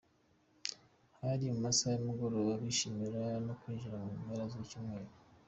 [1.19, 5.09] Hari mu masaha y’umugoroba, bishimira no kwinjira mu mpera z’icyumweru.